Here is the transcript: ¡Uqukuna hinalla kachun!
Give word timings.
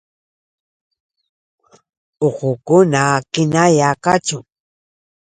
¡Uqukuna 2.27 3.03
hinalla 3.33 3.89
kachun! 4.03 4.43